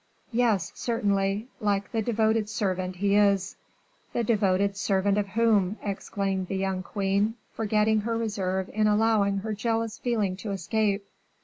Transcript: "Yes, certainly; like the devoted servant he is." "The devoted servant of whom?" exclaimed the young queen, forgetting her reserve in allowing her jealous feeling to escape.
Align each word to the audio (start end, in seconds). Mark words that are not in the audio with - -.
"Yes, 0.31 0.71
certainly; 0.73 1.47
like 1.59 1.91
the 1.91 2.01
devoted 2.01 2.49
servant 2.49 2.95
he 2.95 3.13
is." 3.15 3.55
"The 4.13 4.23
devoted 4.23 4.75
servant 4.75 5.19
of 5.19 5.27
whom?" 5.27 5.77
exclaimed 5.83 6.47
the 6.47 6.57
young 6.57 6.81
queen, 6.81 7.35
forgetting 7.53 7.99
her 7.99 8.17
reserve 8.17 8.67
in 8.73 8.87
allowing 8.87 9.37
her 9.41 9.53
jealous 9.53 9.99
feeling 9.99 10.35
to 10.37 10.49
escape. 10.49 11.05